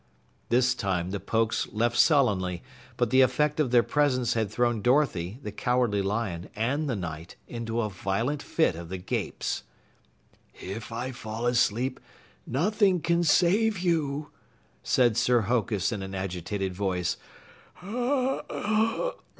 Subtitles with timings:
[0.49, 2.63] This time the Pokes left sullenly,
[2.97, 7.35] but the effect of their presence had thrown Dorothy, the Cowardly Lion, and the Knight
[7.47, 9.61] into a violent fit of the gapes.
[10.55, 11.99] "If I fall asleep,
[12.47, 14.31] nothing can save you,"
[14.81, 17.17] said Sir Hokus in an agitated voice.